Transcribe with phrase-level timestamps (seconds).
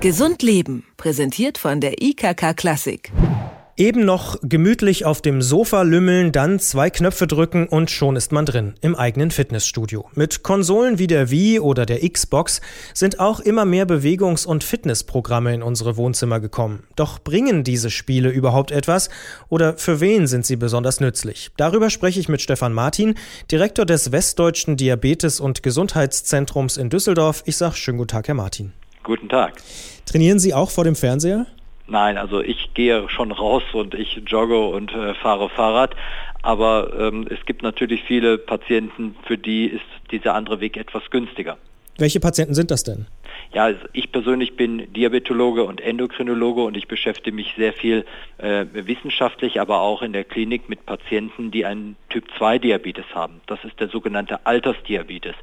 [0.00, 3.10] Gesund Leben, präsentiert von der IKK Klassik.
[3.76, 8.46] Eben noch gemütlich auf dem Sofa lümmeln, dann zwei Knöpfe drücken und schon ist man
[8.46, 10.08] drin im eigenen Fitnessstudio.
[10.14, 12.60] Mit Konsolen wie der Wii oder der Xbox
[12.94, 16.84] sind auch immer mehr Bewegungs- und Fitnessprogramme in unsere Wohnzimmer gekommen.
[16.94, 19.10] Doch bringen diese Spiele überhaupt etwas
[19.48, 21.50] oder für wen sind sie besonders nützlich?
[21.56, 23.16] Darüber spreche ich mit Stefan Martin,
[23.50, 27.42] Direktor des Westdeutschen Diabetes- und Gesundheitszentrums in Düsseldorf.
[27.46, 28.72] Ich sage schönen guten Tag, Herr Martin.
[29.08, 29.54] Guten Tag.
[30.04, 31.46] Trainieren Sie auch vor dem Fernseher?
[31.86, 35.96] Nein, also ich gehe schon raus und ich jogge und äh, fahre Fahrrad.
[36.42, 41.56] Aber ähm, es gibt natürlich viele Patienten, für die ist dieser andere Weg etwas günstiger.
[41.96, 43.06] Welche Patienten sind das denn?
[43.54, 48.04] Ja, also ich persönlich bin Diabetologe und Endokrinologe und ich beschäftige mich sehr viel
[48.36, 53.40] äh, wissenschaftlich, aber auch in der Klinik mit Patienten, die einen Typ-2-Diabetes haben.
[53.46, 55.34] Das ist der sogenannte Altersdiabetes.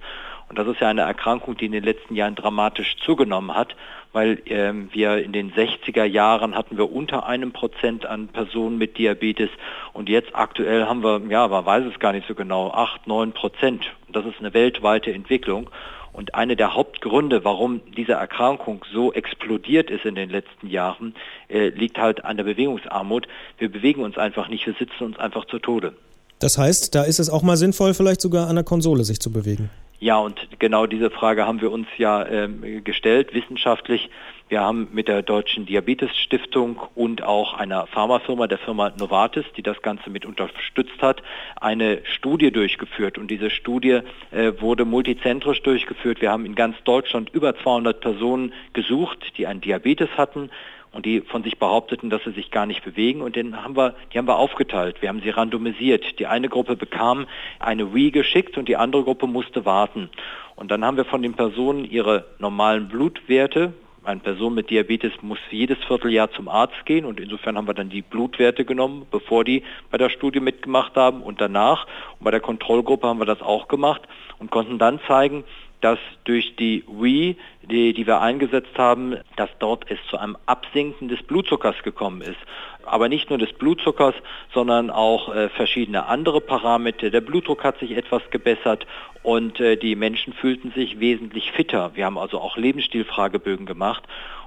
[0.49, 3.75] Und das ist ja eine Erkrankung, die in den letzten Jahren dramatisch zugenommen hat,
[4.13, 8.97] weil ähm, wir in den 60er Jahren hatten wir unter einem Prozent an Personen mit
[8.97, 9.49] Diabetes
[9.93, 13.33] und jetzt aktuell haben wir, ja, man weiß es gar nicht so genau, acht, neun
[13.33, 13.91] Prozent.
[14.07, 15.69] Und das ist eine weltweite Entwicklung.
[16.13, 21.13] Und eine der Hauptgründe, warum diese Erkrankung so explodiert ist in den letzten Jahren,
[21.49, 23.27] äh, liegt halt an der Bewegungsarmut.
[23.57, 25.93] Wir bewegen uns einfach nicht, wir sitzen uns einfach zu Tode.
[26.39, 29.29] Das heißt, da ist es auch mal sinnvoll, vielleicht sogar an der Konsole sich zu
[29.29, 29.69] bewegen.
[29.99, 34.09] Ja, und genau diese Frage haben wir uns ja ähm, gestellt, wissenschaftlich.
[34.49, 39.63] Wir haben mit der Deutschen Diabetes Stiftung und auch einer Pharmafirma, der Firma Novartis, die
[39.63, 41.23] das Ganze mit unterstützt hat,
[41.59, 43.17] eine Studie durchgeführt.
[43.17, 46.21] Und diese Studie äh, wurde multizentrisch durchgeführt.
[46.21, 50.51] Wir haben in ganz Deutschland über 200 Personen gesucht, die einen Diabetes hatten
[50.95, 53.95] und die von sich behaupteten, dass sie sich gar nicht bewegen und den haben wir,
[54.13, 55.01] die haben wir aufgeteilt.
[55.01, 56.19] Wir haben sie randomisiert.
[56.19, 57.27] Die eine Gruppe bekam
[57.59, 60.09] eine Wii geschickt und die andere Gruppe musste warten.
[60.55, 63.73] Und dann haben wir von den Personen ihre normalen Blutwerte,
[64.05, 67.89] eine Person mit Diabetes muss jedes Vierteljahr zum Arzt gehen und insofern haben wir dann
[67.89, 71.87] die Blutwerte genommen, bevor die bei der Studie mitgemacht haben und danach.
[72.19, 74.03] Und bei der Kontrollgruppe haben wir das auch gemacht
[74.37, 75.43] und konnten dann zeigen,
[75.85, 81.09] dass durch die Wii, die, die wir eingesetzt haben, dass dort es zu einem Absinken
[81.09, 82.39] des Blutzuckers gekommen ist.
[82.85, 84.15] Aber nicht nur des Blutzuckers,
[84.51, 87.11] sondern auch äh, verschiedene andere Parameter.
[87.11, 88.87] Der Blutdruck hat sich etwas gebessert
[89.21, 91.91] und äh, die Menschen fühlten sich wesentlich fitter.
[91.93, 94.05] Wir haben also auch Lebensstilfragebögen gemacht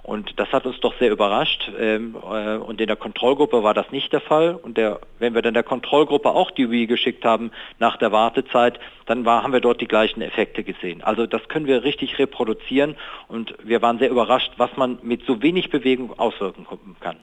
[0.08, 1.70] und das hat uns doch sehr überrascht.
[1.78, 4.54] Ähm, äh, und in der Kontrollgruppe war das nicht der Fall.
[4.54, 8.80] Und der, wenn wir dann der Kontrollgruppe auch die Wii geschickt haben nach der Wartezeit,
[9.04, 11.02] dann war, haben wir dort die gleichen Effekte gesehen.
[11.02, 12.96] Also das können wir richtig reproduzieren.
[13.28, 16.66] Und wir waren sehr überrascht, was man mit so wenig Bewegung auswirken
[17.00, 17.16] kann.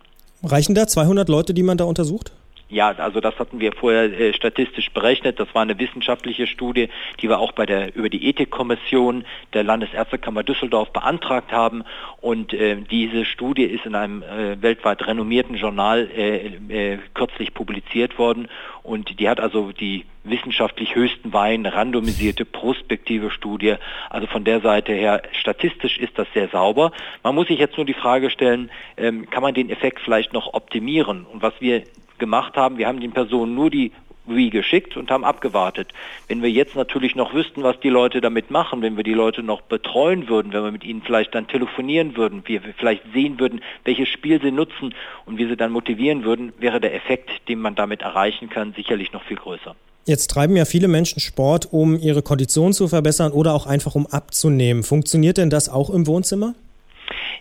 [0.43, 2.33] Reichen da 200 Leute, die man da untersucht?
[2.75, 5.39] Ja, also das hatten wir vorher äh, statistisch berechnet.
[5.39, 6.89] Das war eine wissenschaftliche Studie,
[7.21, 11.85] die wir auch bei der über die Ethikkommission der Landesärztekammer Düsseldorf beantragt haben.
[12.19, 18.19] Und äh, diese Studie ist in einem äh, weltweit renommierten Journal äh, äh, kürzlich publiziert
[18.19, 18.49] worden.
[18.83, 23.75] Und die hat also die wissenschaftlich höchsten Wein, randomisierte prospektive Studie.
[24.09, 26.91] Also von der Seite her, statistisch ist das sehr sauber.
[27.23, 30.53] Man muss sich jetzt nur die Frage stellen, ähm, kann man den Effekt vielleicht noch
[30.53, 31.25] optimieren?
[31.25, 31.83] Und was wir
[32.19, 33.91] gemacht haben, wir haben den Personen nur die
[34.27, 35.89] Wii geschickt und haben abgewartet.
[36.27, 39.43] Wenn wir jetzt natürlich noch wüssten, was die Leute damit machen, wenn wir die Leute
[39.43, 43.61] noch betreuen würden, wenn wir mit ihnen vielleicht dann telefonieren würden, wir vielleicht sehen würden,
[43.83, 44.93] welches Spiel sie nutzen
[45.25, 49.13] und wie sie dann motivieren würden, wäre der Effekt, den man damit erreichen kann, sicherlich
[49.13, 49.75] noch viel größer.
[50.07, 54.05] Jetzt treiben ja viele Menschen Sport, um ihre Kondition zu verbessern oder auch einfach um
[54.05, 54.83] abzunehmen.
[54.83, 56.53] Funktioniert denn das auch im Wohnzimmer?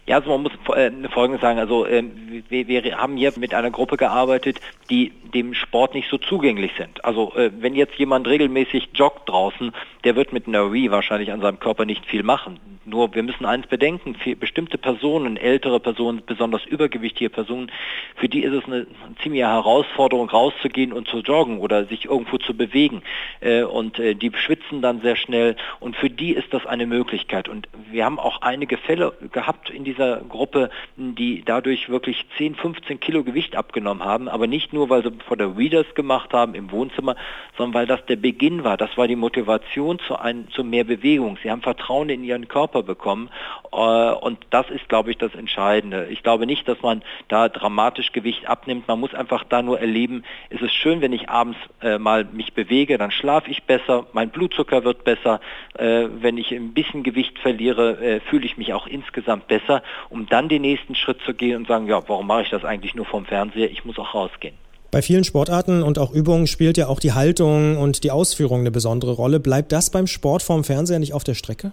[0.06, 1.58] Ja, also man muss äh, Folgendes sagen.
[1.58, 2.04] Also äh,
[2.48, 4.60] wir, wir haben hier mit einer Gruppe gearbeitet,
[4.90, 7.04] die dem Sport nicht so zugänglich sind.
[7.04, 9.72] Also äh, wenn jetzt jemand regelmäßig joggt draußen,
[10.04, 12.60] der wird mit einer Wii wahrscheinlich an seinem Körper nicht viel machen.
[12.86, 17.72] Nur wir müssen eins bedenken, für bestimmte Personen, ältere Personen, besonders übergewichtige Personen,
[18.16, 18.86] für die ist es eine
[19.22, 23.02] ziemliche Herausforderung, rauszugehen und zu joggen oder sich irgendwo zu bewegen.
[23.40, 27.48] Äh, und äh, die schwitzen dann sehr schnell und für die ist das eine Möglichkeit.
[27.48, 33.00] Und wir haben auch einige Fälle gehabt in dieser Gruppe, die dadurch wirklich 10, 15
[33.00, 36.70] Kilo Gewicht abgenommen haben, aber nicht nur, weil sie vor der Readers gemacht haben im
[36.70, 37.16] Wohnzimmer,
[37.56, 38.76] sondern weil das der Beginn war.
[38.76, 41.38] Das war die Motivation zu, ein, zu mehr Bewegung.
[41.42, 43.30] Sie haben Vertrauen in ihren Körper bekommen
[43.72, 46.06] äh, und das ist, glaube ich, das Entscheidende.
[46.10, 48.88] Ich glaube nicht, dass man da dramatisch Gewicht abnimmt.
[48.88, 52.54] Man muss einfach da nur erleben, es ist schön, wenn ich abends äh, mal mich
[52.54, 55.40] bewege, dann schlafe ich besser, mein Blutzucker wird besser.
[55.78, 60.26] Äh, wenn ich ein bisschen Gewicht verliere, äh, fühle ich mich auch insgesamt besser, um
[60.26, 63.06] dann den nächsten Schritt zu gehen und sagen, ja, warum mache ich das eigentlich nur
[63.06, 63.70] vom Fernseher?
[63.70, 64.54] Ich muss auch rausgehen.
[64.90, 68.70] Bei vielen Sportarten und auch Übungen spielt ja auch die Haltung und die Ausführung eine
[68.70, 69.40] besondere Rolle.
[69.40, 71.72] Bleibt das beim Sport vorm Fernseher nicht auf der Strecke?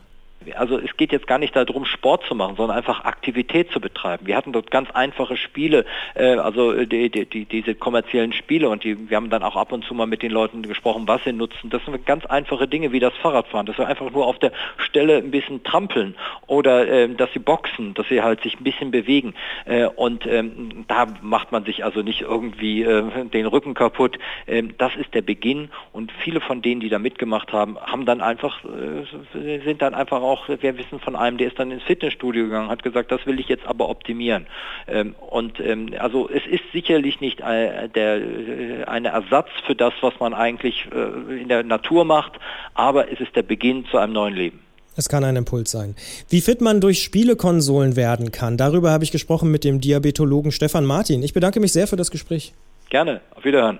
[0.55, 4.25] Also es geht jetzt gar nicht darum, Sport zu machen, sondern einfach Aktivität zu betreiben.
[4.25, 5.85] Wir hatten dort ganz einfache Spiele,
[6.15, 9.71] äh, also die, die, die, diese kommerziellen Spiele und die, wir haben dann auch ab
[9.71, 11.69] und zu mal mit den Leuten gesprochen, was sie nutzen.
[11.69, 15.17] Das sind ganz einfache Dinge wie das Fahrradfahren, dass wir einfach nur auf der Stelle
[15.17, 16.15] ein bisschen trampeln
[16.47, 19.35] oder äh, dass sie boxen, dass sie halt sich ein bisschen bewegen.
[19.65, 24.17] Äh, und ähm, da macht man sich also nicht irgendwie äh, den Rücken kaputt.
[24.47, 28.21] Ähm, das ist der Beginn und viele von denen, die da mitgemacht haben, haben dann
[28.21, 32.45] einfach, äh, sind dann einfach auch, wir wissen von einem, der ist dann ins Fitnessstudio
[32.45, 34.47] gegangen, hat gesagt, das will ich jetzt aber optimieren.
[34.87, 39.93] Ähm, und ähm, also es ist sicherlich nicht äh, der, äh, ein Ersatz für das,
[40.01, 42.33] was man eigentlich in der Natur macht,
[42.73, 44.59] aber es ist der Beginn zu einem neuen Leben.
[44.95, 45.95] Es kann ein Impuls sein.
[46.29, 50.85] Wie fit man durch Spielekonsolen werden kann, darüber habe ich gesprochen mit dem Diabetologen Stefan
[50.85, 51.23] Martin.
[51.23, 52.53] Ich bedanke mich sehr für das Gespräch.
[52.89, 53.79] Gerne, auf Wiederhören.